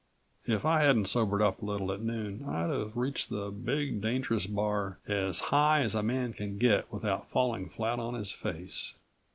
If 0.47 0.65
I 0.65 0.81
hadn't 0.81 1.05
sobered 1.05 1.43
up 1.43 1.61
a 1.61 1.65
little 1.65 1.91
at 1.91 2.01
noon 2.01 2.43
I'd 2.49 2.71
have 2.71 2.97
reached 2.97 3.29
the 3.29 3.51
big, 3.51 4.01
dangerous 4.01 4.47
bar 4.47 4.97
as 5.07 5.39
high 5.53 5.81
as 5.81 5.93
a 5.93 6.01
man 6.01 6.33
can 6.33 6.57
get 6.57 6.91
without 6.91 7.29
falling 7.29 7.69
flat 7.69 7.99
on 7.99 8.15
his 8.15 8.31
face. 8.31 8.95